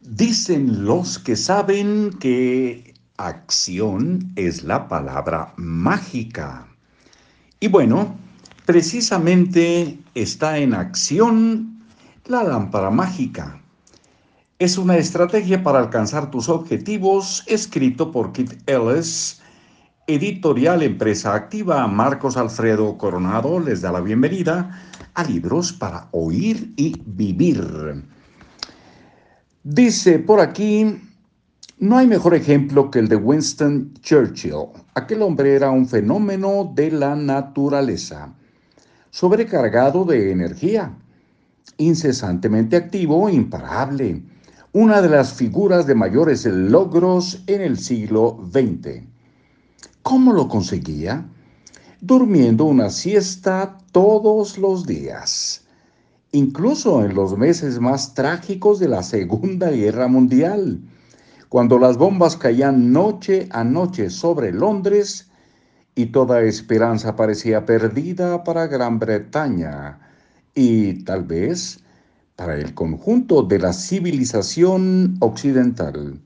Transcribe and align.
Dicen 0.00 0.86
los 0.86 1.18
que 1.18 1.36
saben 1.36 2.16
que 2.20 2.94
acción 3.18 4.32
es 4.34 4.64
la 4.64 4.88
palabra 4.88 5.52
mágica. 5.58 6.66
Y 7.60 7.68
bueno, 7.68 8.16
precisamente 8.64 9.98
está 10.14 10.56
en 10.56 10.72
acción 10.72 11.84
la 12.24 12.42
lámpara 12.44 12.88
mágica. 12.88 13.60
Es 14.58 14.78
una 14.78 14.96
estrategia 14.96 15.62
para 15.62 15.80
alcanzar 15.80 16.30
tus 16.30 16.48
objetivos 16.48 17.44
escrito 17.46 18.10
por 18.10 18.32
Kit 18.32 18.54
Ellis, 18.66 19.42
editorial 20.06 20.82
Empresa 20.82 21.34
Activa. 21.34 21.86
Marcos 21.86 22.38
Alfredo 22.38 22.96
Coronado 22.96 23.60
les 23.60 23.82
da 23.82 23.92
la 23.92 24.00
bienvenida 24.00 24.80
a 25.12 25.24
Libros 25.24 25.74
para 25.74 26.08
Oír 26.12 26.72
y 26.78 26.96
Vivir. 27.04 28.02
Dice 29.62 30.18
por 30.18 30.40
aquí, 30.40 30.98
no 31.78 31.98
hay 31.98 32.06
mejor 32.06 32.34
ejemplo 32.34 32.90
que 32.90 32.98
el 32.98 33.08
de 33.08 33.16
Winston 33.16 33.92
Churchill. 34.00 34.70
Aquel 34.94 35.20
hombre 35.20 35.54
era 35.54 35.70
un 35.70 35.86
fenómeno 35.86 36.72
de 36.74 36.90
la 36.90 37.14
naturaleza, 37.14 38.32
sobrecargado 39.10 40.06
de 40.06 40.32
energía, 40.32 40.96
incesantemente 41.76 42.74
activo, 42.74 43.28
imparable, 43.28 44.22
una 44.72 45.02
de 45.02 45.10
las 45.10 45.34
figuras 45.34 45.86
de 45.86 45.94
mayores 45.94 46.46
logros 46.46 47.42
en 47.46 47.60
el 47.60 47.76
siglo 47.76 48.48
XX. 48.50 49.02
¿Cómo 50.02 50.32
lo 50.32 50.48
conseguía? 50.48 51.28
Durmiendo 52.00 52.64
una 52.64 52.88
siesta 52.88 53.76
todos 53.92 54.56
los 54.56 54.86
días 54.86 55.66
incluso 56.32 57.04
en 57.04 57.14
los 57.14 57.36
meses 57.36 57.80
más 57.80 58.14
trágicos 58.14 58.78
de 58.78 58.88
la 58.88 59.02
Segunda 59.02 59.70
Guerra 59.70 60.08
Mundial, 60.08 60.80
cuando 61.48 61.78
las 61.78 61.96
bombas 61.96 62.36
caían 62.36 62.92
noche 62.92 63.48
a 63.50 63.64
noche 63.64 64.10
sobre 64.10 64.52
Londres 64.52 65.28
y 65.94 66.06
toda 66.06 66.42
esperanza 66.42 67.16
parecía 67.16 67.66
perdida 67.66 68.44
para 68.44 68.68
Gran 68.68 68.98
Bretaña 68.98 69.98
y 70.54 71.04
tal 71.04 71.24
vez 71.24 71.80
para 72.36 72.56
el 72.56 72.74
conjunto 72.74 73.42
de 73.42 73.58
la 73.58 73.72
civilización 73.72 75.16
occidental. 75.20 76.20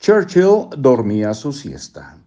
Churchill 0.00 0.68
dormía 0.76 1.32
su 1.32 1.52
siesta 1.52 2.18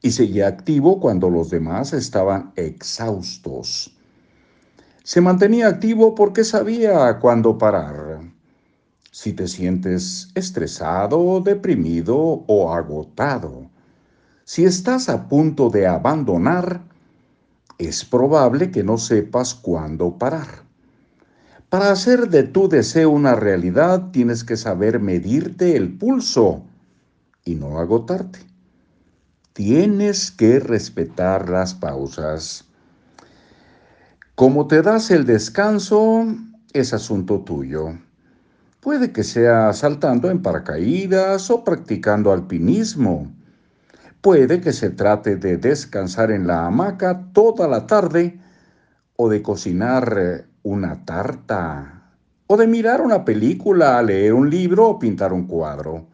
y 0.00 0.10
seguía 0.10 0.46
activo 0.46 1.00
cuando 1.00 1.30
los 1.30 1.50
demás 1.50 1.92
estaban 1.92 2.52
exhaustos. 2.56 3.93
Se 5.04 5.20
mantenía 5.20 5.68
activo 5.68 6.14
porque 6.14 6.44
sabía 6.44 7.18
cuándo 7.18 7.58
parar. 7.58 8.22
Si 9.10 9.34
te 9.34 9.46
sientes 9.48 10.30
estresado, 10.34 11.42
deprimido 11.42 12.16
o 12.16 12.72
agotado, 12.72 13.68
si 14.44 14.64
estás 14.64 15.10
a 15.10 15.28
punto 15.28 15.68
de 15.68 15.86
abandonar, 15.86 16.80
es 17.76 18.02
probable 18.02 18.70
que 18.70 18.82
no 18.82 18.96
sepas 18.96 19.54
cuándo 19.54 20.16
parar. 20.16 20.64
Para 21.68 21.90
hacer 21.90 22.30
de 22.30 22.44
tu 22.44 22.70
deseo 22.70 23.10
una 23.10 23.34
realidad 23.34 24.10
tienes 24.10 24.42
que 24.42 24.56
saber 24.56 25.00
medirte 25.00 25.76
el 25.76 25.98
pulso 25.98 26.62
y 27.44 27.56
no 27.56 27.78
agotarte. 27.78 28.38
Tienes 29.52 30.30
que 30.30 30.60
respetar 30.60 31.50
las 31.50 31.74
pausas. 31.74 32.64
Como 34.34 34.66
te 34.66 34.82
das 34.82 35.12
el 35.12 35.26
descanso, 35.26 36.26
es 36.72 36.92
asunto 36.92 37.42
tuyo. 37.42 37.96
Puede 38.80 39.12
que 39.12 39.22
sea 39.22 39.72
saltando 39.72 40.28
en 40.28 40.42
paracaídas 40.42 41.52
o 41.52 41.62
practicando 41.62 42.32
alpinismo. 42.32 43.32
Puede 44.20 44.60
que 44.60 44.72
se 44.72 44.90
trate 44.90 45.36
de 45.36 45.56
descansar 45.56 46.32
en 46.32 46.48
la 46.48 46.66
hamaca 46.66 47.28
toda 47.32 47.68
la 47.68 47.86
tarde 47.86 48.40
o 49.14 49.28
de 49.28 49.40
cocinar 49.40 50.16
eh, 50.18 50.44
una 50.64 51.04
tarta 51.04 52.10
o 52.48 52.56
de 52.56 52.66
mirar 52.66 53.02
una 53.02 53.24
película, 53.24 54.02
leer 54.02 54.34
un 54.34 54.50
libro 54.50 54.88
o 54.88 54.98
pintar 54.98 55.32
un 55.32 55.46
cuadro. 55.46 56.08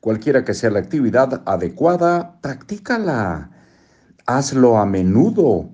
Cualquiera 0.00 0.44
que 0.44 0.52
sea 0.52 0.68
la 0.68 0.80
actividad 0.80 1.42
adecuada, 1.46 2.38
practícala. 2.42 3.50
Hazlo 4.26 4.76
a 4.76 4.84
menudo 4.84 5.70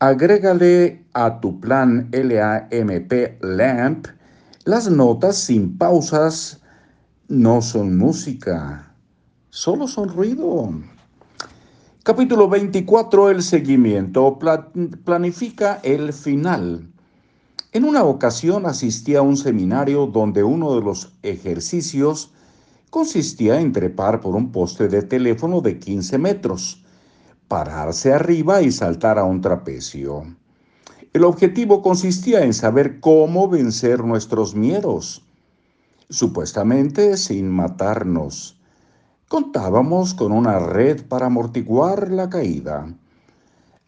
Agrégale 0.00 1.06
a 1.12 1.40
tu 1.40 1.60
plan 1.60 2.10
LAMP 2.10 3.12
LAMP 3.40 4.06
las 4.64 4.90
notas 4.90 5.36
sin 5.36 5.78
pausas 5.78 6.60
no 7.28 7.62
son 7.62 7.96
música, 7.96 8.92
solo 9.50 9.86
son 9.86 10.08
ruido. 10.08 10.72
Capítulo 12.02 12.48
24, 12.48 13.30
el 13.30 13.42
seguimiento. 13.42 14.36
planifica 15.04 15.78
el 15.84 16.12
final. 16.12 16.90
En 17.72 17.84
una 17.84 18.02
ocasión 18.02 18.66
asistí 18.66 19.14
a 19.14 19.22
un 19.22 19.36
seminario 19.36 20.06
donde 20.06 20.42
uno 20.42 20.74
de 20.74 20.80
los 20.80 21.12
ejercicios 21.22 22.32
consistía 22.90 23.60
en 23.60 23.72
trepar 23.72 24.20
por 24.20 24.34
un 24.34 24.50
poste 24.50 24.88
de 24.88 25.02
teléfono 25.02 25.60
de 25.60 25.78
15 25.78 26.18
metros 26.18 26.83
pararse 27.54 28.12
arriba 28.12 28.62
y 28.62 28.72
saltar 28.72 29.16
a 29.16 29.22
un 29.22 29.40
trapecio. 29.40 30.24
El 31.12 31.22
objetivo 31.22 31.82
consistía 31.82 32.42
en 32.42 32.52
saber 32.52 32.98
cómo 32.98 33.48
vencer 33.48 34.02
nuestros 34.02 34.56
miedos, 34.56 35.24
supuestamente 36.10 37.16
sin 37.16 37.48
matarnos. 37.48 38.58
Contábamos 39.28 40.14
con 40.14 40.32
una 40.32 40.58
red 40.58 41.06
para 41.06 41.26
amortiguar 41.26 42.10
la 42.10 42.28
caída. 42.28 42.92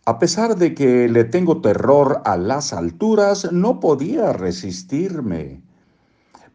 A 0.05 0.21
pesar 0.21 0.55
de 0.55 0.73
que 0.73 1.09
le 1.09 1.25
tengo 1.25 1.61
terror 1.61 2.23
a 2.25 2.37
las 2.37 2.73
alturas, 2.73 3.51
no 3.51 3.81
podía 3.81 4.33
resistirme. 4.33 5.61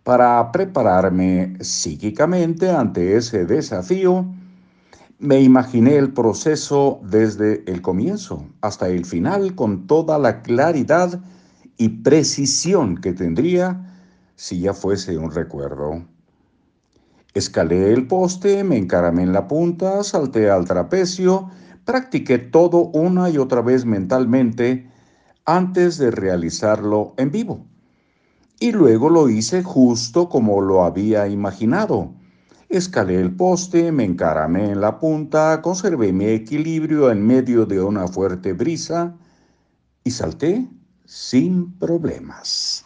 Para 0.05 0.49
prepararme 0.53 1.57
psíquicamente 1.59 2.69
ante 2.69 3.17
ese 3.17 3.45
desafío, 3.45 4.28
me 5.21 5.39
imaginé 5.39 5.97
el 5.97 6.13
proceso 6.13 6.99
desde 7.03 7.63
el 7.71 7.83
comienzo 7.83 8.43
hasta 8.61 8.89
el 8.89 9.05
final 9.05 9.53
con 9.53 9.85
toda 9.85 10.17
la 10.17 10.41
claridad 10.41 11.21
y 11.77 11.89
precisión 11.89 12.97
que 12.97 13.13
tendría 13.13 13.87
si 14.35 14.61
ya 14.61 14.73
fuese 14.73 15.19
un 15.19 15.29
recuerdo. 15.29 16.03
Escalé 17.35 17.93
el 17.93 18.07
poste, 18.07 18.63
me 18.63 18.77
encaramé 18.77 19.21
en 19.21 19.31
la 19.31 19.47
punta, 19.47 20.03
salté 20.03 20.49
al 20.49 20.65
trapecio, 20.65 21.51
practiqué 21.85 22.39
todo 22.39 22.85
una 22.85 23.29
y 23.29 23.37
otra 23.37 23.61
vez 23.61 23.85
mentalmente 23.85 24.89
antes 25.45 25.99
de 25.99 26.09
realizarlo 26.09 27.13
en 27.17 27.29
vivo. 27.29 27.67
Y 28.59 28.71
luego 28.71 29.11
lo 29.11 29.29
hice 29.29 29.61
justo 29.61 30.29
como 30.29 30.61
lo 30.61 30.83
había 30.83 31.27
imaginado 31.27 32.15
Escalé 32.71 33.19
el 33.19 33.35
poste, 33.35 33.91
me 33.91 34.05
encaramé 34.05 34.71
en 34.71 34.79
la 34.79 34.97
punta, 34.97 35.61
conservé 35.61 36.13
mi 36.13 36.27
equilibrio 36.27 37.11
en 37.11 37.21
medio 37.21 37.65
de 37.65 37.81
una 37.81 38.07
fuerte 38.07 38.53
brisa 38.53 39.13
y 40.05 40.11
salté 40.11 40.69
sin 41.03 41.73
problemas. 41.77 42.85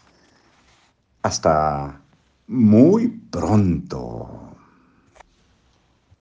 Hasta 1.21 2.01
muy 2.47 3.09
pronto. 3.29 4.57